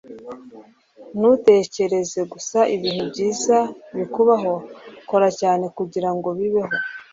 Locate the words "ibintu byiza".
2.75-3.57